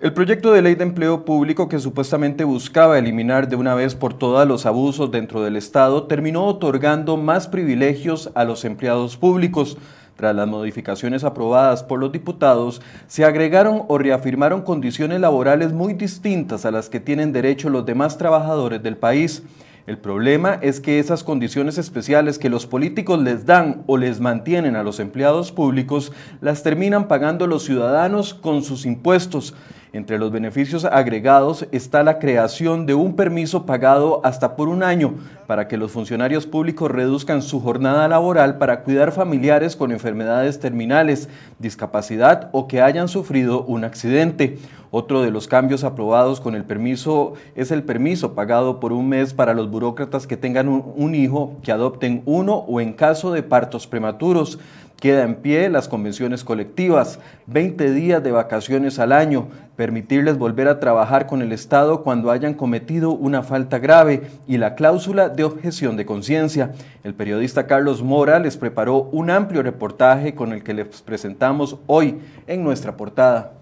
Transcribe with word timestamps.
El 0.00 0.14
proyecto 0.14 0.52
de 0.52 0.62
ley 0.62 0.76
de 0.76 0.84
empleo 0.84 1.26
público 1.26 1.68
que 1.68 1.78
supuestamente 1.78 2.44
buscaba 2.44 2.98
eliminar 2.98 3.50
de 3.50 3.56
una 3.56 3.74
vez 3.74 3.94
por 3.94 4.14
todas 4.14 4.48
los 4.48 4.64
abusos 4.64 5.10
dentro 5.10 5.42
del 5.42 5.56
Estado 5.56 6.04
terminó 6.04 6.46
otorgando 6.46 7.18
más 7.18 7.48
privilegios 7.48 8.30
a 8.34 8.44
los 8.44 8.64
empleados 8.64 9.18
públicos. 9.18 9.76
Tras 10.16 10.34
las 10.34 10.48
modificaciones 10.48 11.22
aprobadas 11.22 11.82
por 11.82 12.00
los 12.00 12.12
diputados, 12.12 12.80
se 13.08 13.26
agregaron 13.26 13.82
o 13.88 13.98
reafirmaron 13.98 14.62
condiciones 14.62 15.20
laborales 15.20 15.74
muy 15.74 15.92
distintas 15.92 16.64
a 16.64 16.70
las 16.70 16.88
que 16.88 17.00
tienen 17.00 17.32
derecho 17.32 17.68
los 17.68 17.84
demás 17.84 18.16
trabajadores 18.16 18.82
del 18.82 18.96
país. 18.96 19.42
El 19.86 19.98
problema 19.98 20.58
es 20.62 20.80
que 20.80 20.98
esas 20.98 21.24
condiciones 21.24 21.76
especiales 21.76 22.38
que 22.38 22.48
los 22.48 22.66
políticos 22.66 23.20
les 23.20 23.44
dan 23.44 23.82
o 23.86 23.98
les 23.98 24.18
mantienen 24.18 24.76
a 24.76 24.82
los 24.82 24.98
empleados 24.98 25.52
públicos 25.52 26.10
las 26.40 26.62
terminan 26.62 27.06
pagando 27.06 27.46
los 27.46 27.64
ciudadanos 27.64 28.32
con 28.32 28.62
sus 28.62 28.86
impuestos. 28.86 29.54
Entre 29.92 30.20
los 30.20 30.30
beneficios 30.30 30.84
agregados 30.84 31.66
está 31.72 32.04
la 32.04 32.20
creación 32.20 32.86
de 32.86 32.94
un 32.94 33.16
permiso 33.16 33.66
pagado 33.66 34.20
hasta 34.22 34.54
por 34.54 34.68
un 34.68 34.84
año 34.84 35.14
para 35.48 35.66
que 35.66 35.76
los 35.76 35.90
funcionarios 35.90 36.46
públicos 36.46 36.88
reduzcan 36.88 37.42
su 37.42 37.60
jornada 37.60 38.06
laboral 38.06 38.56
para 38.58 38.84
cuidar 38.84 39.10
familiares 39.10 39.74
con 39.74 39.90
enfermedades 39.90 40.60
terminales, 40.60 41.28
discapacidad 41.58 42.50
o 42.52 42.68
que 42.68 42.80
hayan 42.80 43.08
sufrido 43.08 43.64
un 43.64 43.82
accidente. 43.82 44.58
Otro 44.92 45.22
de 45.22 45.32
los 45.32 45.48
cambios 45.48 45.82
aprobados 45.82 46.40
con 46.40 46.54
el 46.54 46.64
permiso 46.64 47.34
es 47.56 47.72
el 47.72 47.82
permiso 47.82 48.34
pagado 48.34 48.78
por 48.78 48.92
un 48.92 49.08
mes 49.08 49.34
para 49.34 49.54
los 49.54 49.70
burócratas 49.70 50.28
que 50.28 50.36
tengan 50.36 50.68
un, 50.68 51.14
hijo, 51.16 51.56
que 51.62 51.72
adopten 51.72 52.22
uno 52.26 52.54
o 52.54 52.80
en 52.80 52.92
caso 52.92 53.32
de 53.32 53.42
partos 53.42 53.88
prematuros. 53.88 54.60
Queda 55.00 55.22
en 55.22 55.36
pie 55.36 55.70
las 55.70 55.88
convenciones 55.88 56.44
colectivas, 56.44 57.20
20 57.46 57.90
días 57.92 58.22
de 58.22 58.32
vacaciones 58.32 58.98
al 58.98 59.12
año, 59.12 59.48
permitirles 59.74 60.36
volver 60.36 60.68
a 60.68 60.78
trabajar 60.78 61.26
con 61.26 61.40
el 61.40 61.52
Estado 61.52 62.02
cuando 62.02 62.30
hayan 62.30 62.52
cometido 62.52 63.10
una 63.10 63.42
falta 63.42 63.78
grave 63.78 64.30
y 64.46 64.58
la 64.58 64.74
cláusula 64.74 65.30
de 65.30 65.44
objeción 65.44 65.96
de 65.96 66.04
conciencia. 66.04 66.74
El 67.02 67.14
periodista 67.14 67.66
Carlos 67.66 68.02
Mora 68.02 68.38
les 68.40 68.58
preparó 68.58 69.04
un 69.04 69.30
amplio 69.30 69.62
reportaje 69.62 70.34
con 70.34 70.52
el 70.52 70.62
que 70.62 70.74
les 70.74 71.00
presentamos 71.00 71.78
hoy 71.86 72.20
en 72.46 72.62
nuestra 72.62 72.94
portada. 72.94 73.54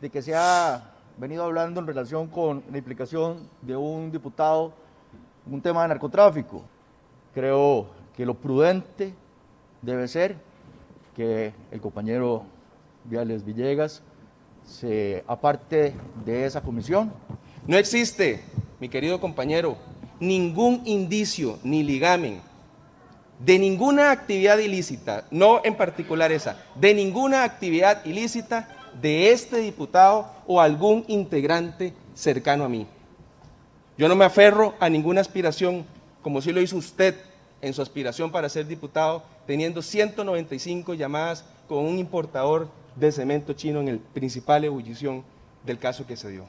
De 0.00 0.10
que 0.10 0.20
se 0.20 0.34
ha 0.34 0.82
venido 1.16 1.44
hablando 1.44 1.78
en 1.78 1.86
relación 1.86 2.26
con 2.26 2.64
la 2.72 2.78
implicación 2.78 3.48
de 3.62 3.76
un 3.76 4.10
diputado 4.10 4.72
un 5.50 5.60
tema 5.60 5.82
de 5.82 5.88
narcotráfico. 5.88 6.62
Creo 7.34 7.86
que 8.16 8.24
lo 8.24 8.34
prudente 8.34 9.14
debe 9.82 10.08
ser 10.08 10.36
que 11.14 11.52
el 11.70 11.80
compañero 11.80 12.44
Viales 13.04 13.44
Villegas 13.44 14.02
se 14.64 15.24
aparte 15.26 15.94
de 16.24 16.46
esa 16.46 16.62
comisión. 16.62 17.12
No 17.66 17.76
existe, 17.76 18.42
mi 18.80 18.88
querido 18.88 19.20
compañero, 19.20 19.76
ningún 20.20 20.82
indicio 20.84 21.58
ni 21.62 21.82
ligamen 21.82 22.40
de 23.38 23.58
ninguna 23.58 24.10
actividad 24.10 24.58
ilícita, 24.58 25.26
no 25.30 25.60
en 25.64 25.76
particular 25.76 26.32
esa, 26.32 26.56
de 26.76 26.94
ninguna 26.94 27.42
actividad 27.44 28.04
ilícita 28.04 28.68
de 29.00 29.32
este 29.32 29.58
diputado 29.58 30.30
o 30.46 30.60
algún 30.60 31.04
integrante 31.08 31.92
cercano 32.14 32.64
a 32.64 32.68
mí. 32.68 32.86
Yo 33.96 34.08
no 34.08 34.16
me 34.16 34.24
aferro 34.24 34.74
a 34.80 34.88
ninguna 34.88 35.20
aspiración, 35.20 35.84
como 36.20 36.40
si 36.40 36.52
lo 36.52 36.60
hizo 36.60 36.76
usted 36.76 37.14
en 37.62 37.72
su 37.72 37.80
aspiración 37.80 38.32
para 38.32 38.48
ser 38.48 38.66
diputado, 38.66 39.22
teniendo 39.46 39.82
195 39.82 40.94
llamadas 40.94 41.44
con 41.68 41.78
un 41.86 41.98
importador 41.98 42.68
de 42.96 43.12
cemento 43.12 43.52
chino 43.52 43.80
en 43.80 43.88
el 43.88 43.98
principal 44.00 44.64
ebullición 44.64 45.22
del 45.64 45.78
caso 45.78 46.06
que 46.06 46.16
se 46.16 46.30
dio. 46.30 46.44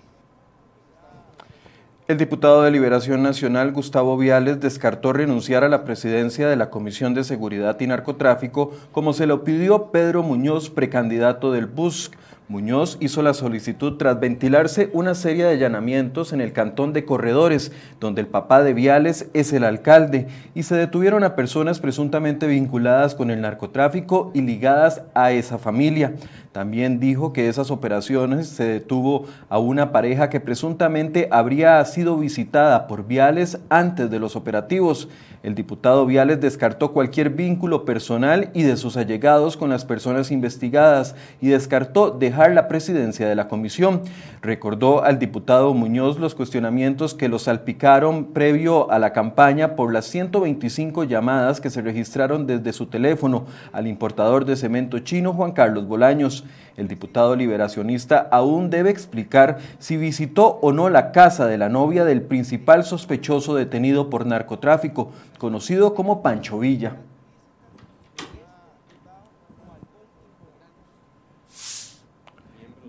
El 2.07 2.17
diputado 2.17 2.63
de 2.63 2.72
Liberación 2.72 3.23
Nacional, 3.23 3.72
Gustavo 3.72 4.17
Viales, 4.17 4.59
descartó 4.59 5.13
renunciar 5.13 5.63
a 5.63 5.69
la 5.69 5.83
presidencia 5.83 6.47
de 6.47 6.56
la 6.56 6.69
Comisión 6.69 7.13
de 7.13 7.23
Seguridad 7.23 7.79
y 7.79 7.88
Narcotráfico, 7.88 8.72
como 8.91 9.13
se 9.13 9.25
lo 9.25 9.44
pidió 9.44 9.91
Pedro 9.91 10.22
Muñoz, 10.22 10.69
precandidato 10.69 11.51
del 11.51 11.66
BUSC, 11.67 12.16
Muñoz 12.47 12.97
hizo 13.00 13.23
la 13.23 13.33
solicitud 13.33 13.97
tras 13.97 14.19
ventilarse 14.19 14.91
una 14.94 15.16
serie 15.16 15.45
de 15.45 15.53
allanamientos 15.53 16.31
en 16.31 16.41
el 16.41 16.53
cantón 16.53 16.94
de 16.94 17.03
Corredores, 17.03 17.72
donde 18.00 18.22
el 18.22 18.28
papá 18.28 18.61
de 18.61 18.75
Viales 18.75 19.29
es 19.33 19.51
el 19.51 19.63
alcalde, 19.63 20.28
y 20.53 20.61
se 20.61 20.75
detuvieron 20.75 21.23
a 21.23 21.35
personas 21.35 21.79
presuntamente 21.79 22.45
vinculadas 22.45 23.16
con 23.16 23.31
el 23.31 23.41
narcotráfico 23.41 24.29
y 24.35 24.41
ligadas 24.41 25.01
a 25.16 25.31
esa 25.31 25.57
familia. 25.57 26.13
También 26.51 27.00
dijo 27.00 27.33
que 27.33 27.50
esas 27.50 27.72
operaciones 27.72 28.47
se 28.47 28.63
detuvo 28.63 29.25
a 29.50 29.57
una 29.57 29.91
pareja 29.91 30.29
que 30.29 30.39
presuntamente 30.39 31.27
habría 31.31 31.83
sido 31.83 32.16
visitada 32.16 32.85
por 32.85 33.07
Viales 33.07 33.57
antes 33.69 34.12
de 34.12 34.19
los 34.19 34.35
operativos. 34.35 35.09
El 35.41 35.53
diputado 35.53 36.06
Viales 36.06 36.41
descartó 36.41 36.91
cualquier 36.91 37.31
vínculo 37.31 37.85
personal 37.85 38.50
y 38.53 38.63
de 38.63 38.77
sus 38.77 38.97
allegados 38.97 39.57
con 39.57 39.69
las 39.69 39.85
personas 39.85 40.31
investigadas 40.31 41.16
y 41.41 41.50
descartó 41.50 42.09
dejar 42.09 42.34
la 42.35 42.68
presidencia 42.68 43.28
de 43.28 43.35
la 43.35 43.47
comisión. 43.47 44.01
Recordó 44.41 45.03
al 45.03 45.19
diputado 45.19 45.73
Muñoz 45.73 46.19
los 46.19 46.35
cuestionamientos 46.35 47.13
que 47.13 47.29
lo 47.29 47.40
salpicaron 47.40 48.34
previo 48.34 48.91
a 48.91 49.00
la 49.00 49.13
campaña 49.13 49.75
por 49.75 49.94
las 49.94 50.06
125 50.06 51.06
llamadas 51.06 51.62
que 51.62 51.69
se 51.69 51.81
registraron 51.81 52.45
desde 52.45 52.74
su 52.74 52.88
teléfono 52.88 53.45
al 53.72 53.88
importador 53.88 54.45
de 54.45 54.57
cemento 54.57 55.00
chino 55.00 55.34
Juan 55.34 55.53
Carlos 55.53 55.88
Bolaños. 55.88 56.44
El 56.75 56.90
diputado 56.90 57.35
liberacionista 57.38 58.28
aún 58.29 58.69
debe 58.69 58.90
explicar 58.90 59.59
si 59.79 59.95
visitó 59.95 60.59
o 60.62 60.74
no 60.74 60.90
la 60.90 61.13
casa 61.13 61.47
de 61.47 61.57
la 61.57 61.69
novia 61.69 62.03
del 62.03 62.22
principal 62.22 62.84
sospechoso 62.84 63.56
detenido 63.56 64.09
por 64.09 64.25
narcotráfico, 64.25 65.12
conocido 65.38 65.94
como 65.94 66.22
Pancho 66.22 66.59
Villa. 66.59 66.97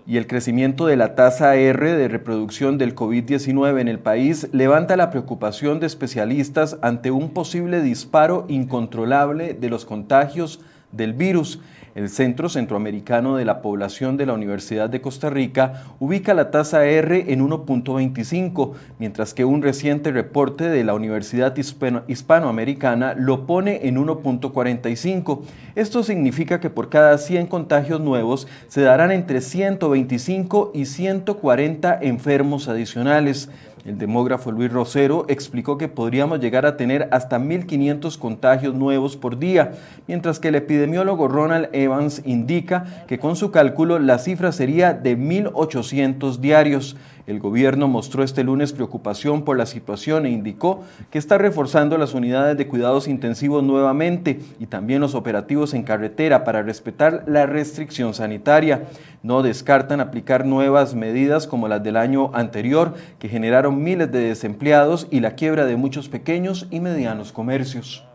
Y 0.07 0.15
el 0.15 0.25
crecimiento 0.25 0.87
de 0.87 0.95
la 0.95 1.15
tasa 1.15 1.55
R 1.57 1.93
de 1.93 2.07
reproducción 2.07 2.77
del 2.77 2.95
COVID-19 2.95 3.81
en 3.81 3.89
el 3.89 3.99
país 3.99 4.47
levanta 4.53 4.95
la 4.95 5.09
preocupación 5.09 5.81
de 5.81 5.87
especialistas 5.87 6.77
ante 6.81 7.11
un 7.11 7.31
posible 7.31 7.81
disparo 7.81 8.45
incontrolable 8.47 9.53
de 9.53 9.69
los 9.69 9.83
contagios 9.83 10.61
del 10.91 11.13
virus. 11.13 11.59
El 11.97 12.09
Centro 12.09 12.47
Centroamericano 12.47 13.37
de 13.37 13.43
la 13.45 13.63
Población 13.63 14.17
de 14.17 14.27
la 14.27 14.33
Universidad 14.33 14.87
de 14.87 15.01
Costa 15.01 15.31
Rica 15.31 15.83
ubica 15.99 16.35
la 16.35 16.51
tasa 16.51 16.85
R 16.85 17.33
en 17.33 17.41
1.25, 17.41 18.73
mientras 18.99 19.33
que 19.33 19.45
un 19.45 19.63
reciente 19.63 20.11
reporte 20.11 20.69
de 20.69 20.83
la 20.83 20.93
Universidad 20.93 21.55
Hispanoamericana 21.57 23.15
lo 23.15 23.47
pone 23.47 23.87
en 23.87 23.97
1.45. 23.97 25.41
Esto 25.73 26.03
significa 26.03 26.59
que 26.59 26.69
por 26.69 26.89
cada 26.89 27.17
100 27.17 27.47
contagios 27.47 27.99
nuevos 27.99 28.47
se 28.67 28.81
darán 28.81 29.11
entre 29.11 29.41
125 29.41 30.73
y 30.75 30.85
140 30.85 31.97
enfermos 31.99 32.67
adicionales. 32.67 33.49
El 33.87 33.97
demógrafo 33.97 34.51
Luis 34.51 34.69
Rosero 34.69 35.25
explicó 35.29 35.77
que 35.77 35.87
podríamos 35.87 36.41
llegar 36.41 36.65
a 36.65 36.75
tener 36.75 37.07
hasta 37.13 37.39
1.500 37.39 38.17
contagios 38.17 38.75
nuevos 38.75 39.15
por 39.15 39.39
día, 39.39 39.75
mientras 40.07 40.41
que 40.41 40.49
el 40.49 40.55
epidemiólogo 40.55 41.29
Ronald 41.29 41.69
Evans 41.71 42.21
indica 42.25 43.05
que 43.07 43.17
con 43.17 43.37
su 43.37 43.49
cálculo 43.49 43.97
la 43.99 44.19
cifra 44.19 44.51
sería 44.51 44.91
de 44.91 45.17
1.800 45.17 46.39
diarios. 46.39 46.97
El 47.27 47.41
gobierno 47.41 47.89
mostró 47.89 48.23
este 48.23 48.45
lunes 48.45 48.71
preocupación 48.71 49.43
por 49.43 49.57
la 49.57 49.65
situación 49.65 50.25
e 50.25 50.29
indicó 50.29 50.85
que 51.11 51.19
está 51.19 51.37
reforzando 51.37 51.97
las 51.97 52.13
unidades 52.13 52.57
de 52.57 52.67
cuidados 52.67 53.09
intensivos 53.09 53.63
nuevamente 53.63 54.39
y 54.61 54.67
también 54.67 55.01
los 55.01 55.13
operativos 55.13 55.73
en 55.73 55.83
carretera 55.83 56.45
para 56.45 56.63
respetar 56.63 57.25
la 57.27 57.45
restricción 57.45 58.13
sanitaria. 58.13 58.85
No 59.23 59.43
descartan 59.43 59.99
aplicar 59.99 60.45
nuevas 60.45 60.95
medidas 60.95 61.47
como 61.47 61.67
las 61.67 61.83
del 61.83 61.97
año 61.97 62.31
anterior 62.33 62.93
que 63.19 63.27
generaron 63.27 63.83
miles 63.83 64.09
de 64.09 64.19
desempleados 64.19 65.07
y 65.11 65.19
la 65.19 65.35
quiebra 65.35 65.65
de 65.65 65.75
muchos 65.75 66.07
pequeños 66.07 66.67
y 66.71 66.79
medianos 66.79 67.33
comercios. 67.33 68.05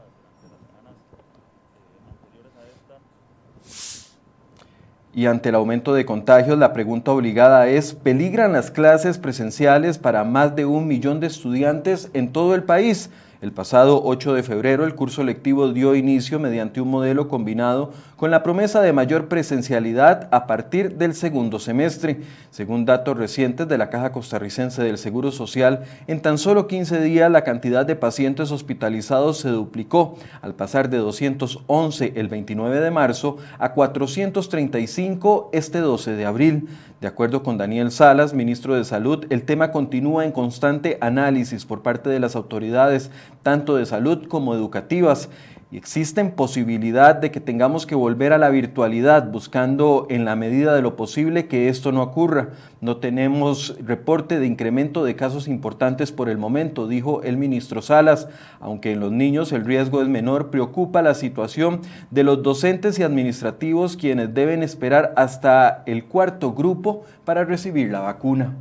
Y 5.14 5.26
ante 5.26 5.50
el 5.50 5.56
aumento 5.56 5.92
de 5.92 6.06
contagios, 6.06 6.58
la 6.58 6.72
pregunta 6.72 7.10
obligada 7.10 7.68
es, 7.68 7.92
¿peligran 7.92 8.54
las 8.54 8.70
clases 8.70 9.18
presenciales 9.18 9.98
para 9.98 10.24
más 10.24 10.56
de 10.56 10.64
un 10.64 10.86
millón 10.88 11.20
de 11.20 11.26
estudiantes 11.26 12.10
en 12.14 12.32
todo 12.32 12.54
el 12.54 12.62
país? 12.62 13.10
El 13.42 13.50
pasado 13.50 14.00
8 14.04 14.34
de 14.34 14.44
febrero 14.44 14.84
el 14.84 14.94
curso 14.94 15.24
lectivo 15.24 15.72
dio 15.72 15.96
inicio 15.96 16.38
mediante 16.38 16.80
un 16.80 16.88
modelo 16.88 17.26
combinado 17.26 17.90
con 18.14 18.30
la 18.30 18.44
promesa 18.44 18.80
de 18.80 18.92
mayor 18.92 19.26
presencialidad 19.26 20.28
a 20.30 20.46
partir 20.46 20.94
del 20.96 21.12
segundo 21.12 21.58
semestre. 21.58 22.20
Según 22.52 22.84
datos 22.84 23.16
recientes 23.18 23.66
de 23.66 23.78
la 23.78 23.90
Caja 23.90 24.12
Costarricense 24.12 24.84
del 24.84 24.96
Seguro 24.96 25.32
Social, 25.32 25.82
en 26.06 26.22
tan 26.22 26.38
solo 26.38 26.68
15 26.68 27.00
días 27.00 27.32
la 27.32 27.42
cantidad 27.42 27.84
de 27.84 27.96
pacientes 27.96 28.52
hospitalizados 28.52 29.38
se 29.38 29.48
duplicó, 29.48 30.14
al 30.40 30.54
pasar 30.54 30.88
de 30.88 30.98
211 30.98 32.12
el 32.14 32.28
29 32.28 32.78
de 32.78 32.90
marzo 32.92 33.38
a 33.58 33.72
435 33.72 35.50
este 35.52 35.80
12 35.80 36.12
de 36.12 36.26
abril. 36.26 36.68
De 37.02 37.08
acuerdo 37.08 37.42
con 37.42 37.58
Daniel 37.58 37.90
Salas, 37.90 38.32
ministro 38.32 38.76
de 38.76 38.84
Salud, 38.84 39.26
el 39.30 39.42
tema 39.42 39.72
continúa 39.72 40.24
en 40.24 40.30
constante 40.30 40.98
análisis 41.00 41.66
por 41.66 41.82
parte 41.82 42.08
de 42.08 42.20
las 42.20 42.36
autoridades, 42.36 43.10
tanto 43.42 43.74
de 43.74 43.86
salud 43.86 44.28
como 44.28 44.54
educativas. 44.54 45.28
Y 45.72 45.78
existen 45.78 46.32
posibilidad 46.32 47.14
de 47.14 47.30
que 47.30 47.40
tengamos 47.40 47.86
que 47.86 47.94
volver 47.94 48.34
a 48.34 48.38
la 48.38 48.50
virtualidad, 48.50 49.32
buscando 49.32 50.06
en 50.10 50.26
la 50.26 50.36
medida 50.36 50.74
de 50.74 50.82
lo 50.82 50.96
posible 50.96 51.46
que 51.46 51.70
esto 51.70 51.92
no 51.92 52.02
ocurra. 52.02 52.50
No 52.82 52.98
tenemos 52.98 53.74
reporte 53.82 54.38
de 54.38 54.46
incremento 54.46 55.02
de 55.02 55.16
casos 55.16 55.48
importantes 55.48 56.12
por 56.12 56.28
el 56.28 56.36
momento, 56.36 56.88
dijo 56.88 57.22
el 57.22 57.38
ministro 57.38 57.80
Salas. 57.80 58.28
Aunque 58.60 58.92
en 58.92 59.00
los 59.00 59.12
niños 59.12 59.50
el 59.52 59.64
riesgo 59.64 60.02
es 60.02 60.08
menor, 60.08 60.50
preocupa 60.50 61.00
la 61.00 61.14
situación 61.14 61.80
de 62.10 62.22
los 62.22 62.42
docentes 62.42 62.98
y 62.98 63.02
administrativos 63.02 63.96
quienes 63.96 64.34
deben 64.34 64.62
esperar 64.62 65.14
hasta 65.16 65.84
el 65.86 66.04
cuarto 66.04 66.52
grupo 66.52 67.04
para 67.24 67.46
recibir 67.46 67.90
la 67.90 68.00
vacuna. 68.00 68.54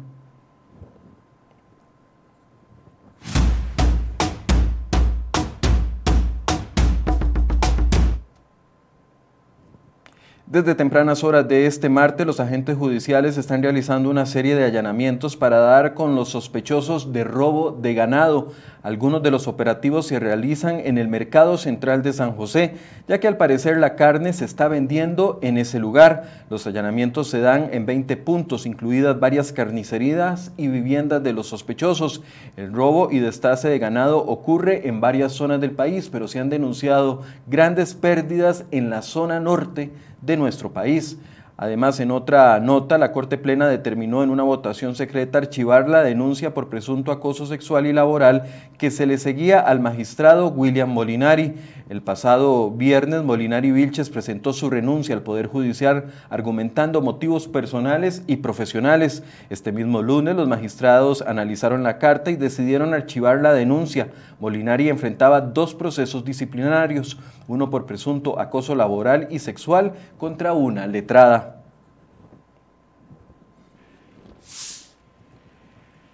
Desde 10.51 10.75
tempranas 10.75 11.23
horas 11.23 11.47
de 11.47 11.65
este 11.65 11.87
martes, 11.87 12.27
los 12.27 12.41
agentes 12.41 12.75
judiciales 12.75 13.37
están 13.37 13.63
realizando 13.63 14.09
una 14.09 14.25
serie 14.25 14.53
de 14.53 14.65
allanamientos 14.65 15.37
para 15.37 15.59
dar 15.59 15.93
con 15.93 16.13
los 16.13 16.27
sospechosos 16.27 17.13
de 17.13 17.23
robo 17.23 17.71
de 17.71 17.93
ganado. 17.93 18.49
Algunos 18.83 19.23
de 19.23 19.31
los 19.31 19.47
operativos 19.47 20.07
se 20.07 20.19
realizan 20.19 20.81
en 20.83 20.97
el 20.97 21.07
Mercado 21.07 21.57
Central 21.57 22.03
de 22.03 22.11
San 22.11 22.33
José, 22.33 22.73
ya 23.07 23.21
que 23.21 23.29
al 23.29 23.37
parecer 23.37 23.77
la 23.77 23.95
carne 23.95 24.33
se 24.33 24.43
está 24.43 24.67
vendiendo 24.67 25.39
en 25.41 25.57
ese 25.57 25.79
lugar. 25.79 26.43
Los 26.49 26.67
allanamientos 26.67 27.29
se 27.29 27.39
dan 27.39 27.69
en 27.71 27.85
20 27.85 28.17
puntos, 28.17 28.65
incluidas 28.65 29.21
varias 29.21 29.53
carnicerías 29.53 30.51
y 30.57 30.67
viviendas 30.67 31.23
de 31.23 31.31
los 31.31 31.47
sospechosos. 31.47 32.23
El 32.57 32.73
robo 32.73 33.09
y 33.09 33.19
destace 33.19 33.69
de 33.69 33.79
ganado 33.79 34.17
ocurre 34.17 34.89
en 34.89 34.99
varias 34.99 35.31
zonas 35.31 35.61
del 35.61 35.71
país, 35.71 36.09
pero 36.11 36.27
se 36.27 36.39
han 36.39 36.49
denunciado 36.49 37.21
grandes 37.47 37.93
pérdidas 37.93 38.65
en 38.71 38.89
la 38.89 39.01
zona 39.01 39.39
norte 39.39 39.91
de 40.21 40.37
nuestro 40.37 40.71
país. 40.71 41.17
Además, 41.61 41.99
en 41.99 42.09
otra 42.09 42.59
nota, 42.59 42.97
la 42.97 43.11
Corte 43.11 43.37
Plena 43.37 43.67
determinó 43.67 44.23
en 44.23 44.31
una 44.31 44.41
votación 44.41 44.95
secreta 44.95 45.37
archivar 45.37 45.87
la 45.87 46.01
denuncia 46.01 46.55
por 46.55 46.69
presunto 46.69 47.11
acoso 47.11 47.45
sexual 47.45 47.85
y 47.85 47.93
laboral 47.93 48.45
que 48.79 48.89
se 48.89 49.05
le 49.05 49.19
seguía 49.19 49.59
al 49.59 49.79
magistrado 49.79 50.47
William 50.47 50.89
Molinari. 50.89 51.53
El 51.87 52.01
pasado 52.01 52.71
viernes, 52.71 53.21
Molinari 53.21 53.69
Vilches 53.71 54.09
presentó 54.09 54.53
su 54.53 54.71
renuncia 54.71 55.13
al 55.13 55.21
Poder 55.21 55.45
Judicial 55.45 56.05
argumentando 56.31 56.99
motivos 57.01 57.47
personales 57.47 58.23
y 58.25 58.37
profesionales. 58.37 59.21
Este 59.51 59.71
mismo 59.71 60.01
lunes, 60.01 60.35
los 60.35 60.47
magistrados 60.47 61.21
analizaron 61.21 61.83
la 61.83 61.99
carta 61.99 62.31
y 62.31 62.37
decidieron 62.37 62.95
archivar 62.95 63.39
la 63.39 63.53
denuncia. 63.53 64.07
Molinari 64.39 64.89
enfrentaba 64.89 65.41
dos 65.41 65.75
procesos 65.75 66.25
disciplinarios, 66.25 67.19
uno 67.51 67.69
por 67.69 67.85
presunto 67.85 68.39
acoso 68.39 68.75
laboral 68.75 69.27
y 69.29 69.39
sexual 69.39 69.93
contra 70.17 70.53
una 70.53 70.87
letrada. 70.87 71.61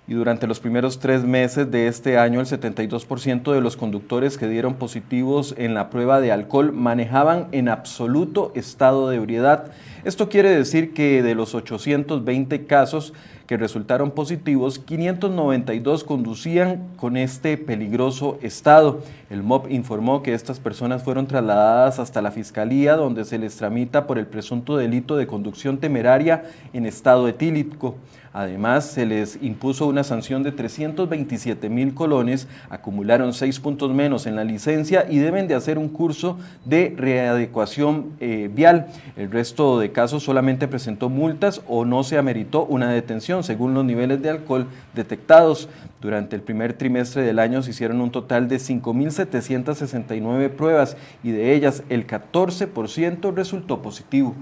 y 0.08 0.14
durante 0.14 0.48
los 0.48 0.62
primeros 0.62 1.00
tres 1.00 1.24
meses 1.24 1.70
de 1.70 1.88
este 1.88 2.18
año 2.18 2.40
el 2.40 2.46
72% 2.46 3.52
de 3.52 3.62
los 3.62 3.76
conductores 3.76 4.38
que 4.38 4.48
dieron 4.48 4.76
positivos 4.76 5.54
en 5.58 5.74
la 5.74 5.90
prueba 5.90 6.22
de 6.22 6.32
alcohol 6.32 6.72
manejaban 6.72 7.48
en 7.52 7.68
absoluto 7.68 8.54
estado 8.56 9.10
de 9.10 9.18
ebriedad. 9.18 9.72
Esto 10.06 10.30
quiere 10.30 10.50
decir 10.50 10.94
que 10.94 11.22
de 11.22 11.36
los 11.36 11.54
820 11.54 12.66
casos 12.66 13.14
que 13.48 13.56
resultaron 13.56 14.12
positivos, 14.12 14.78
592 14.78 16.04
conducían 16.04 16.84
con 16.98 17.16
este 17.16 17.58
peligroso 17.58 18.38
estado. 18.42 19.02
El 19.30 19.42
MOP 19.42 19.72
informó 19.72 20.22
que 20.22 20.34
estas 20.34 20.60
personas 20.60 21.04
fueron 21.04 21.28
trasladadas 21.28 21.98
hasta 21.98 22.22
la 22.22 22.32
Fiscalía, 22.32 22.98
donde 22.98 23.24
se 23.24 23.40
les 23.40 23.56
tramita 23.56 24.06
por 24.06 24.18
el 24.18 24.28
presunto 24.28 24.76
delito 24.76 25.16
de 25.16 25.28
conducción 25.28 25.78
temeraria 25.78 26.44
en 26.74 26.86
estado 26.86 27.28
etílico. 27.30 27.96
Además, 28.34 28.86
se 28.86 29.08
les 29.08 29.42
impuso 29.42 29.88
una 29.88 30.04
sanción 30.04 30.44
de 30.44 30.52
327 30.52 31.70
mil 31.70 31.96
colones, 31.96 32.48
acumularon 32.70 33.34
seis 33.34 33.60
puntos 33.60 33.92
menos 33.94 34.28
en 34.28 34.36
la 34.36 34.44
licencia 34.44 35.08
y 35.10 35.18
deben 35.18 35.48
de 35.48 35.56
hacer 35.56 35.80
un 35.80 35.90
curso 35.90 36.38
de 36.64 36.94
readecuación 36.96 38.12
eh, 38.20 38.48
vial. 38.54 38.90
El 39.16 39.32
resto 39.32 39.80
de 39.80 39.92
casos 39.92 40.22
solamente 40.22 40.68
presentó 40.68 41.10
multas 41.10 41.62
o 41.68 41.84
no 41.84 42.04
se 42.04 42.20
ameritó 42.20 42.66
una 42.66 42.92
detención 42.92 43.37
según 43.44 43.74
los 43.74 43.86
niveles 43.86 44.22
de 44.22 44.30
alcohol 44.30 44.68
detectados. 44.94 45.70
Durante 46.02 46.36
el 46.36 46.42
primer 46.42 46.74
trimestre 46.74 47.24
del 47.24 47.40
año 47.40 47.62
se 47.64 47.72
hicieron 47.72 48.02
un 48.02 48.12
total 48.12 48.48
de 48.48 48.58
5.769 48.58 50.50
pruebas 50.50 50.98
y 51.24 51.32
de 51.32 51.54
ellas 51.54 51.84
el 51.90 52.06
14% 52.08 53.34
resultó 53.34 53.82
positivo. 53.82 54.36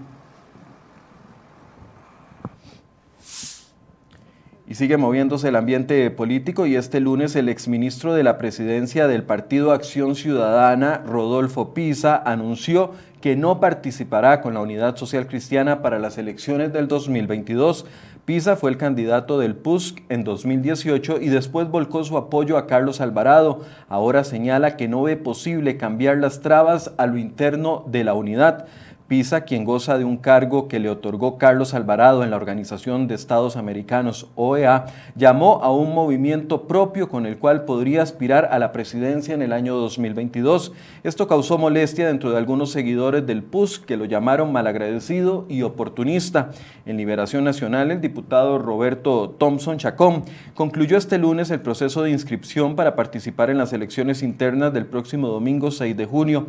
Sigue 4.75 4.98
moviéndose 4.98 5.48
el 5.48 5.55
ambiente 5.55 6.12
político 6.12 6.65
y 6.65 6.75
este 6.75 7.00
lunes 7.00 7.38
el 7.38 7.48
exministro 7.48 8.13
de 8.13 8.24
la 8.24 8.38
presidencia 8.38 9.08
del 9.08 9.24
Partido 9.24 9.72
Acción 9.72 10.15
Ciudadana, 10.15 11.01
Rodolfo 11.08 11.74
Pisa, 11.74 12.22
anunció 12.25 12.91
que 13.22 13.38
no 13.38 13.62
participará 13.62 14.41
con 14.41 14.53
la 14.53 14.60
Unidad 14.60 14.98
Social 14.98 15.27
Cristiana 15.27 15.82
para 15.82 15.98
las 15.98 16.17
elecciones 16.17 16.74
del 16.74 16.89
2022. 16.89 17.86
Pisa 18.25 18.58
fue 18.58 18.70
el 18.70 18.75
candidato 18.75 19.39
del 19.39 19.55
PUSC 19.55 20.01
en 20.10 20.25
2018 20.25 21.22
y 21.22 21.29
después 21.29 21.70
volcó 21.70 22.03
su 22.03 22.17
apoyo 22.17 22.58
a 22.58 22.67
Carlos 22.67 23.00
Alvarado. 23.00 23.62
Ahora 23.88 24.25
señala 24.25 24.75
que 24.75 24.89
no 24.89 25.03
ve 25.03 25.15
posible 25.15 25.77
cambiar 25.77 26.17
las 26.17 26.41
trabas 26.41 26.91
a 26.98 27.05
lo 27.05 27.17
interno 27.17 27.86
de 27.88 28.03
la 28.03 28.13
unidad. 28.13 28.65
Pisa, 29.07 29.41
quien 29.41 29.65
goza 29.65 30.00
de 30.00 30.03
un 30.03 30.17
cargo 30.17 30.67
que 30.67 30.79
le 30.79 30.89
otorgó 30.89 31.38
Carlos 31.38 31.75
Alvarado 31.75 32.24
en 32.24 32.31
la 32.31 32.38
Organización 32.38 33.07
de 33.07 33.13
Estados 33.13 33.55
Americanos, 33.55 34.27
OEA, 34.33 34.88
llamó 35.15 35.59
a 35.62 35.71
un 35.71 35.93
movimiento 35.93 36.63
propio 36.63 37.07
con 37.07 37.27
el 37.27 37.38
cual 37.38 37.65
podría 37.65 38.01
aspirar 38.01 38.50
a 38.51 38.57
la 38.57 38.71
presidencia 38.71 39.35
en 39.35 39.43
el 39.43 39.53
año 39.53 39.75
2022. 39.75 40.71
Esto 41.03 41.27
causó 41.27 41.59
molestia 41.59 42.07
dentro 42.07 42.31
de 42.31 42.38
algunos 42.38 42.71
seguidores 42.71 43.27
del 43.27 43.43
PUS 43.43 43.77
que 43.77 43.95
lo 43.95 44.05
llamaron 44.05 44.51
malagradecido 44.51 45.45
y 45.50 45.62
oportunista. 45.62 46.50
En 46.88 46.97
Liberación 46.97 47.43
Nacional, 47.43 47.91
el 47.91 48.01
diputado 48.01 48.57
Roberto 48.57 49.35
Thompson 49.38 49.77
Chacón 49.77 50.24
concluyó 50.55 50.97
este 50.97 51.19
lunes 51.19 51.51
el 51.51 51.62
proceso 51.62 52.01
de 52.01 52.09
inscripción 52.09 52.75
para 52.75 52.95
participar 52.95 53.51
en 53.51 53.59
las 53.59 53.71
elecciones 53.71 54.24
internas 54.24 54.74
del 54.74 54.88
próximo 54.88 55.27
domingo 55.27 55.69
6 55.69 55.95
de 55.95 56.05
junio. 56.07 56.47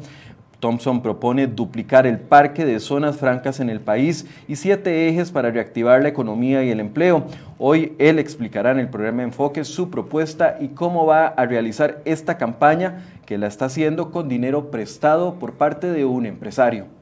Thompson 0.60 1.02
propone 1.02 1.46
duplicar 1.46 2.06
el 2.06 2.18
parque 2.18 2.64
de 2.64 2.80
zonas 2.80 3.16
francas 3.16 3.60
en 3.60 3.70
el 3.70 3.80
país 3.80 4.26
y 4.48 4.56
siete 4.56 5.08
ejes 5.08 5.30
para 5.30 5.50
reactivar 5.50 6.02
la 6.02 6.08
economía 6.08 6.64
y 6.64 6.70
el 6.70 6.80
empleo. 6.80 7.25
Hoy 7.58 7.94
él 7.98 8.18
explicará 8.18 8.70
en 8.70 8.78
el 8.78 8.88
programa 8.88 9.22
Enfoque 9.22 9.64
su 9.64 9.90
propuesta 9.90 10.56
y 10.60 10.68
cómo 10.68 11.06
va 11.06 11.26
a 11.26 11.46
realizar 11.46 12.00
esta 12.04 12.38
campaña 12.38 13.04
que 13.26 13.38
la 13.38 13.46
está 13.46 13.66
haciendo 13.66 14.10
con 14.10 14.28
dinero 14.28 14.70
prestado 14.70 15.34
por 15.38 15.52
parte 15.54 15.92
de 15.92 16.04
un 16.04 16.26
empresario. 16.26 16.95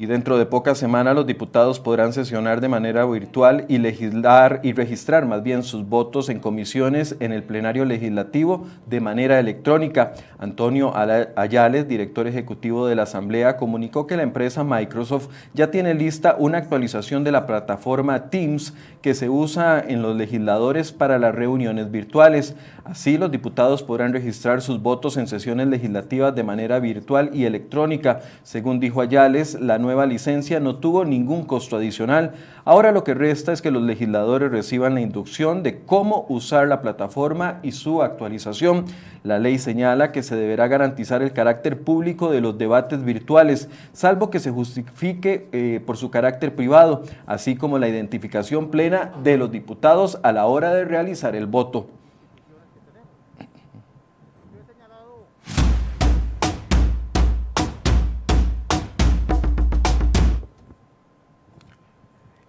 Y 0.00 0.06
dentro 0.06 0.38
de 0.38 0.46
pocas 0.46 0.78
semanas 0.78 1.14
los 1.14 1.26
diputados 1.26 1.78
podrán 1.78 2.14
sesionar 2.14 2.62
de 2.62 2.70
manera 2.70 3.04
virtual 3.04 3.66
y 3.68 3.76
legislar 3.76 4.60
y 4.62 4.72
registrar 4.72 5.26
más 5.26 5.42
bien 5.42 5.62
sus 5.62 5.86
votos 5.86 6.30
en 6.30 6.40
comisiones 6.40 7.16
en 7.20 7.32
el 7.32 7.42
plenario 7.42 7.84
legislativo 7.84 8.66
de 8.86 9.02
manera 9.02 9.38
electrónica. 9.38 10.14
Antonio 10.38 10.94
Ayales, 11.36 11.86
director 11.86 12.26
ejecutivo 12.26 12.86
de 12.86 12.94
la 12.94 13.02
Asamblea, 13.02 13.58
comunicó 13.58 14.06
que 14.06 14.16
la 14.16 14.22
empresa 14.22 14.64
Microsoft 14.64 15.28
ya 15.52 15.70
tiene 15.70 15.92
lista 15.92 16.34
una 16.38 16.56
actualización 16.56 17.22
de 17.22 17.32
la 17.32 17.46
plataforma 17.46 18.30
Teams 18.30 18.72
que 19.02 19.12
se 19.12 19.28
usa 19.28 19.84
en 19.86 20.00
los 20.00 20.16
legisladores 20.16 20.92
para 20.92 21.18
las 21.18 21.34
reuniones 21.34 21.90
virtuales. 21.90 22.56
Así, 22.84 23.18
los 23.18 23.30
diputados 23.30 23.82
podrán 23.82 24.14
registrar 24.14 24.62
sus 24.62 24.80
votos 24.80 25.18
en 25.18 25.26
sesiones 25.26 25.68
legislativas 25.68 26.34
de 26.34 26.42
manera 26.42 26.78
virtual 26.78 27.30
y 27.34 27.44
electrónica. 27.44 28.20
Según 28.42 28.80
dijo 28.80 29.02
Ayales, 29.02 29.60
la 29.60 29.78
nueva 29.78 29.89
licencia 30.06 30.60
no 30.60 30.76
tuvo 30.76 31.04
ningún 31.04 31.44
costo 31.44 31.76
adicional. 31.76 32.32
Ahora 32.64 32.92
lo 32.92 33.04
que 33.04 33.14
resta 33.14 33.52
es 33.52 33.62
que 33.62 33.70
los 33.70 33.82
legisladores 33.82 34.50
reciban 34.50 34.94
la 34.94 35.00
inducción 35.00 35.62
de 35.62 35.80
cómo 35.80 36.26
usar 36.28 36.68
la 36.68 36.82
plataforma 36.82 37.60
y 37.62 37.72
su 37.72 38.02
actualización. 38.02 38.86
La 39.22 39.38
ley 39.38 39.58
señala 39.58 40.12
que 40.12 40.22
se 40.22 40.36
deberá 40.36 40.68
garantizar 40.68 41.22
el 41.22 41.32
carácter 41.32 41.82
público 41.82 42.30
de 42.30 42.40
los 42.40 42.58
debates 42.58 43.04
virtuales, 43.04 43.68
salvo 43.92 44.30
que 44.30 44.40
se 44.40 44.50
justifique 44.50 45.48
eh, 45.52 45.80
por 45.84 45.96
su 45.96 46.10
carácter 46.10 46.54
privado, 46.54 47.02
así 47.26 47.56
como 47.56 47.78
la 47.78 47.88
identificación 47.88 48.70
plena 48.70 49.12
de 49.22 49.36
los 49.36 49.50
diputados 49.50 50.18
a 50.22 50.32
la 50.32 50.46
hora 50.46 50.72
de 50.72 50.84
realizar 50.84 51.36
el 51.36 51.46
voto. 51.46 51.99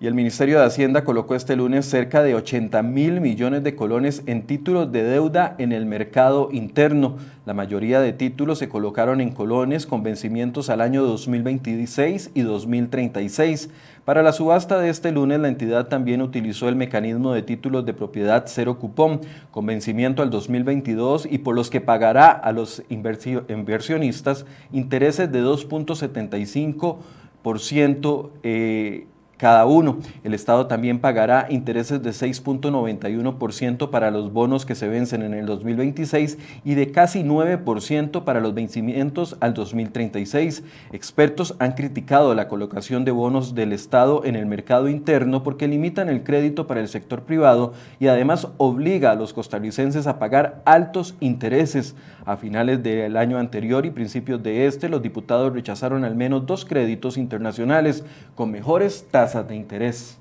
Y 0.01 0.07
el 0.07 0.15
Ministerio 0.15 0.59
de 0.59 0.65
Hacienda 0.65 1.03
colocó 1.03 1.35
este 1.35 1.55
lunes 1.55 1.85
cerca 1.85 2.23
de 2.23 2.33
80 2.33 2.81
mil 2.81 3.21
millones 3.21 3.63
de 3.63 3.75
colones 3.75 4.23
en 4.25 4.47
títulos 4.47 4.91
de 4.91 5.03
deuda 5.03 5.53
en 5.59 5.71
el 5.71 5.85
mercado 5.85 6.49
interno. 6.51 7.17
La 7.45 7.53
mayoría 7.53 8.01
de 8.01 8.11
títulos 8.11 8.57
se 8.57 8.67
colocaron 8.67 9.21
en 9.21 9.31
colones 9.31 9.85
con 9.85 10.01
vencimientos 10.01 10.71
al 10.71 10.81
año 10.81 11.03
2026 11.03 12.31
y 12.33 12.41
2036. 12.41 13.69
Para 14.03 14.23
la 14.23 14.31
subasta 14.31 14.79
de 14.79 14.89
este 14.89 15.11
lunes, 15.11 15.39
la 15.39 15.49
entidad 15.49 15.87
también 15.87 16.23
utilizó 16.23 16.67
el 16.67 16.75
mecanismo 16.75 17.33
de 17.33 17.43
títulos 17.43 17.85
de 17.85 17.93
propiedad 17.93 18.45
cero 18.47 18.79
cupón 18.79 19.21
con 19.51 19.67
vencimiento 19.67 20.23
al 20.23 20.31
2022 20.31 21.27
y 21.29 21.37
por 21.37 21.53
los 21.53 21.69
que 21.69 21.79
pagará 21.79 22.31
a 22.31 22.51
los 22.53 22.81
inversionistas 22.89 24.47
intereses 24.71 25.31
de 25.31 25.43
2.75% 25.43 28.29
eh, 28.41 29.05
cada 29.41 29.65
uno. 29.65 29.97
El 30.23 30.35
Estado 30.35 30.67
también 30.67 30.99
pagará 30.99 31.47
intereses 31.49 32.03
de 32.03 32.11
6.91% 32.11 33.89
para 33.89 34.11
los 34.11 34.31
bonos 34.31 34.67
que 34.67 34.75
se 34.75 34.87
vencen 34.87 35.23
en 35.23 35.33
el 35.33 35.47
2026 35.47 36.37
y 36.63 36.75
de 36.75 36.91
casi 36.91 37.23
9% 37.23 38.23
para 38.23 38.39
los 38.39 38.53
vencimientos 38.53 39.37
al 39.39 39.55
2036. 39.55 40.63
Expertos 40.91 41.55
han 41.57 41.71
criticado 41.71 42.35
la 42.35 42.47
colocación 42.47 43.03
de 43.03 43.09
bonos 43.09 43.55
del 43.55 43.73
Estado 43.73 44.23
en 44.25 44.35
el 44.35 44.45
mercado 44.45 44.87
interno 44.89 45.41
porque 45.41 45.67
limitan 45.67 46.07
el 46.07 46.21
crédito 46.23 46.67
para 46.67 46.79
el 46.79 46.87
sector 46.87 47.23
privado 47.23 47.73
y 47.99 48.09
además 48.09 48.47
obliga 48.57 49.09
a 49.09 49.15
los 49.15 49.33
costarricenses 49.33 50.05
a 50.05 50.19
pagar 50.19 50.61
altos 50.65 51.15
intereses. 51.19 51.95
A 52.23 52.37
finales 52.37 52.83
del 52.83 53.17
año 53.17 53.39
anterior 53.39 53.87
y 53.87 53.89
principios 53.89 54.43
de 54.43 54.67
este, 54.67 54.87
los 54.87 55.01
diputados 55.01 55.51
rechazaron 55.51 56.03
al 56.03 56.15
menos 56.15 56.45
dos 56.45 56.63
créditos 56.65 57.17
internacionales 57.17 58.05
con 58.35 58.51
mejores 58.51 59.07
tasas 59.09 59.30
de 59.39 59.55
interés. 59.55 60.17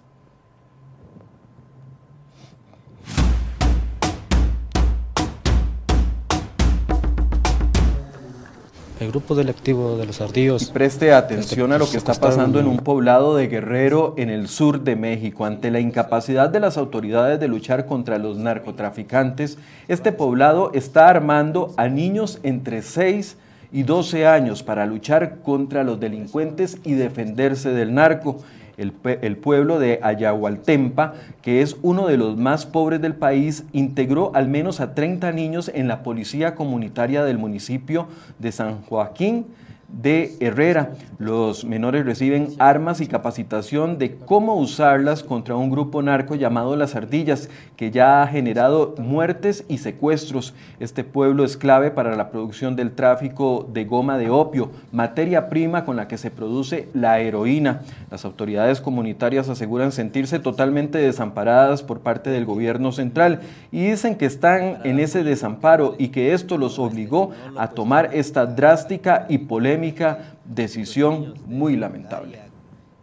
El 9.00 9.10
grupo 9.10 9.34
delictivo 9.34 9.96
de 9.96 10.06
los 10.06 10.20
ardillos. 10.20 10.70
preste 10.70 11.12
atención 11.12 11.72
a 11.72 11.78
lo 11.78 11.90
que 11.90 11.96
está 11.96 12.14
pasando 12.14 12.60
en 12.60 12.66
un 12.66 12.76
poblado 12.76 13.34
de 13.34 13.48
Guerrero 13.48 14.14
en 14.16 14.28
el 14.28 14.46
sur 14.46 14.84
de 14.84 14.94
México. 14.94 15.46
Ante 15.46 15.70
la 15.70 15.80
incapacidad 15.80 16.50
de 16.50 16.60
las 16.60 16.76
autoridades 16.76 17.40
de 17.40 17.48
luchar 17.48 17.86
contra 17.86 18.18
los 18.18 18.36
narcotraficantes, 18.36 19.58
este 19.88 20.12
poblado 20.12 20.70
está 20.74 21.08
armando 21.08 21.72
a 21.78 21.88
niños 21.88 22.38
entre 22.42 22.82
6 22.82 23.38
y 23.72 23.84
12 23.84 24.26
años 24.26 24.62
para 24.62 24.84
luchar 24.86 25.38
contra 25.42 25.82
los 25.82 25.98
delincuentes 25.98 26.78
y 26.84 26.92
defenderse 26.92 27.70
del 27.70 27.94
narco 27.94 28.42
el, 28.80 29.36
pueblo 29.36 29.78
de 29.78 30.00
Ayahualtempa, 30.02 31.14
que 31.42 31.62
es 31.62 31.76
uno 31.82 32.06
de 32.06 32.16
los 32.16 32.36
más 32.36 32.66
pobres 32.66 33.00
del 33.00 33.14
país, 33.14 33.64
integró 33.72 34.32
al 34.34 34.48
menos 34.48 34.80
a 34.80 34.94
30 34.94 35.32
niños 35.32 35.70
en 35.74 35.88
la 35.88 36.02
policía 36.02 36.54
comunitaria 36.54 37.24
del 37.24 37.38
municipio 37.38 38.08
de 38.38 38.52
San 38.52 38.82
Joaquín 38.82 39.46
de 39.92 40.36
Herrera. 40.40 40.92
Los 41.18 41.64
menores 41.64 42.06
reciben 42.06 42.48
armas 42.58 43.00
y 43.00 43.06
capacitación 43.06 43.98
de 43.98 44.16
cómo 44.16 44.54
usarlas 44.54 45.22
contra 45.22 45.56
un 45.56 45.70
grupo 45.70 46.00
narco 46.02 46.34
llamado 46.34 46.76
Las 46.76 46.94
Ardillas, 46.94 47.50
que 47.76 47.90
ya 47.90 48.22
ha 48.22 48.26
generado 48.26 48.94
muertes 48.98 49.64
y 49.68 49.78
secuestros. 49.78 50.54
Este 50.78 51.04
pueblo 51.04 51.44
es 51.44 51.56
clave 51.56 51.90
para 51.90 52.16
la 52.16 52.30
producción 52.30 52.76
del 52.76 52.92
tráfico 52.92 53.68
de 53.72 53.84
goma 53.84 54.16
de 54.16 54.30
opio, 54.30 54.70
materia 54.92 55.48
prima 55.48 55.84
con 55.84 55.96
la 55.96 56.08
que 56.08 56.18
se 56.18 56.30
produce 56.30 56.88
la 56.94 57.20
heroína. 57.20 57.82
Las 58.10 58.24
autoridades 58.24 58.80
comunitarias 58.80 59.48
aseguran 59.48 59.92
sentirse 59.92 60.40
totalmente 60.40 60.98
desamparadas 60.98 61.84
por 61.84 62.00
parte 62.00 62.30
del 62.30 62.44
gobierno 62.44 62.90
central 62.90 63.40
y 63.70 63.88
dicen 63.88 64.16
que 64.16 64.26
están 64.26 64.80
en 64.84 64.98
ese 64.98 65.22
desamparo 65.22 65.94
y 65.96 66.08
que 66.08 66.32
esto 66.32 66.58
los 66.58 66.80
obligó 66.80 67.30
a 67.56 67.68
tomar 67.68 68.10
esta 68.12 68.46
drástica 68.46 69.26
y 69.28 69.38
polémica 69.38 70.34
decisión 70.44 71.34
muy 71.46 71.76
lamentable. 71.76 72.40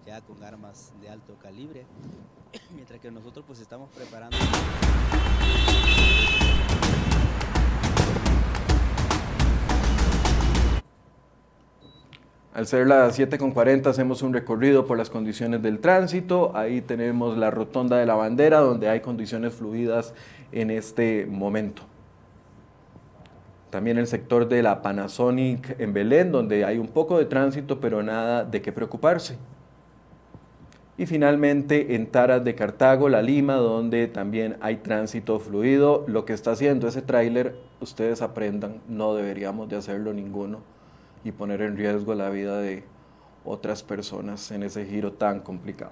Ya 0.06 0.20
con 0.20 0.44
armas 0.44 0.92
de 1.02 1.10
alto 1.10 1.36
calibre, 1.42 1.86
mientras 2.76 3.00
que 3.00 3.10
nosotros 3.10 3.46
pues 3.48 3.62
estamos 3.62 3.90
preparando. 3.96 4.36
Al 12.58 12.66
ser 12.66 12.88
las 12.88 13.20
7.40 13.20 13.86
hacemos 13.86 14.24
un 14.24 14.34
recorrido 14.34 14.88
por 14.88 14.98
las 14.98 15.12
condiciones 15.12 15.62
del 15.62 15.78
tránsito. 15.78 16.54
Ahí 16.56 16.82
tenemos 16.82 17.38
la 17.38 17.52
rotonda 17.52 17.98
de 17.98 18.08
la 18.08 18.16
bandera 18.16 18.62
donde 18.62 18.90
hay 18.90 19.00
condiciones 19.00 19.54
fluidas 19.54 20.16
en 20.52 20.72
este 20.72 21.28
momento. 21.30 21.84
También 23.70 24.00
el 24.00 24.08
sector 24.08 24.50
de 24.50 24.64
la 24.64 24.82
Panasonic 24.82 25.80
en 25.80 25.94
Belén, 25.94 26.32
donde 26.32 26.66
hay 26.66 26.80
un 26.80 26.88
poco 26.88 27.20
de 27.20 27.26
tránsito, 27.26 27.80
pero 27.80 28.02
nada 28.02 28.44
de 28.44 28.60
qué 28.60 28.72
preocuparse. 28.72 29.38
Y 30.98 31.06
finalmente 31.06 31.94
en 31.94 32.08
Taras 32.08 32.44
de 32.44 32.56
Cartago, 32.56 33.08
La 33.08 33.22
Lima, 33.22 33.58
donde 33.58 34.08
también 34.08 34.58
hay 34.62 34.78
tránsito 34.78 35.38
fluido. 35.40 36.06
Lo 36.08 36.26
que 36.26 36.34
está 36.34 36.54
haciendo 36.54 36.88
ese 36.88 37.04
tráiler, 37.04 37.56
ustedes 37.82 38.24
aprendan, 38.24 38.82
no 38.88 39.14
deberíamos 39.14 39.70
de 39.70 39.76
hacerlo 39.76 40.12
ninguno 40.12 40.77
y 41.28 41.34
poner 41.34 41.62
en 41.62 41.76
riesgo 41.76 42.16
la 42.16 42.30
vida 42.30 42.60
de 42.60 42.86
otras 43.44 43.84
personas 43.84 44.50
en 44.52 44.64
ese 44.64 44.86
giro 44.86 45.12
tan 45.12 45.42
complicado. 45.42 45.92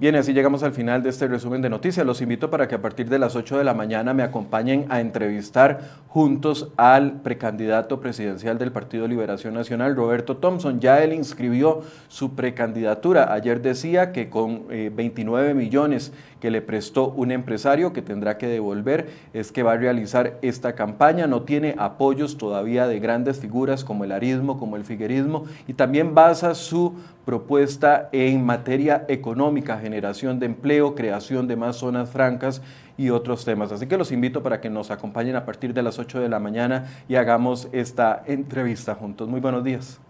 Bien, 0.00 0.14
así 0.14 0.32
llegamos 0.32 0.62
al 0.62 0.70
final 0.70 1.02
de 1.02 1.10
este 1.10 1.26
resumen 1.26 1.60
de 1.60 1.68
noticias. 1.68 2.06
Los 2.06 2.20
invito 2.20 2.50
para 2.50 2.68
que 2.68 2.76
a 2.76 2.80
partir 2.80 3.08
de 3.08 3.18
las 3.18 3.34
8 3.34 3.58
de 3.58 3.64
la 3.64 3.74
mañana 3.74 4.14
me 4.14 4.22
acompañen 4.22 4.86
a 4.90 5.00
entrevistar 5.00 5.80
juntos 6.06 6.68
al 6.76 7.20
precandidato 7.22 7.98
presidencial 7.98 8.58
del 8.58 8.70
Partido 8.70 9.08
Liberación 9.08 9.54
Nacional, 9.54 9.96
Roberto 9.96 10.36
Thompson. 10.36 10.78
Ya 10.78 11.02
él 11.02 11.12
inscribió 11.12 11.82
su 12.06 12.36
precandidatura. 12.36 13.32
Ayer 13.32 13.60
decía 13.60 14.12
que 14.12 14.30
con 14.30 14.68
29 14.68 15.50
eh, 15.50 15.54
millones 15.54 16.12
que 16.40 16.52
le 16.52 16.62
prestó 16.62 17.08
un 17.08 17.32
empresario 17.32 17.92
que 17.92 18.00
tendrá 18.00 18.38
que 18.38 18.46
devolver 18.46 19.08
es 19.32 19.50
que 19.50 19.64
va 19.64 19.72
a 19.72 19.76
realizar 19.76 20.38
esta 20.42 20.76
campaña. 20.76 21.26
No 21.26 21.42
tiene 21.42 21.74
apoyos 21.76 22.38
todavía 22.38 22.86
de 22.86 23.00
grandes 23.00 23.40
figuras 23.40 23.84
como 23.84 24.04
el 24.04 24.12
arismo, 24.12 24.58
como 24.58 24.76
el 24.76 24.84
figuerismo 24.84 25.46
y 25.66 25.74
también 25.74 26.14
basa 26.14 26.54
su 26.54 26.94
propuesta 27.24 28.08
en 28.12 28.46
materia 28.46 29.04
económica, 29.08 29.78
generación 29.88 30.38
de 30.38 30.44
empleo, 30.44 30.94
creación 30.94 31.48
de 31.48 31.56
más 31.56 31.76
zonas 31.76 32.10
francas 32.10 32.60
y 32.98 33.08
otros 33.08 33.46
temas. 33.46 33.72
Así 33.72 33.86
que 33.86 33.96
los 33.96 34.12
invito 34.12 34.42
para 34.42 34.60
que 34.60 34.68
nos 34.68 34.90
acompañen 34.90 35.34
a 35.34 35.46
partir 35.46 35.72
de 35.72 35.82
las 35.82 35.98
8 35.98 36.20
de 36.20 36.28
la 36.28 36.38
mañana 36.38 36.84
y 37.08 37.14
hagamos 37.14 37.68
esta 37.72 38.22
entrevista 38.26 38.94
juntos. 38.94 39.28
Muy 39.28 39.40
buenos 39.40 39.64
días. 39.64 40.07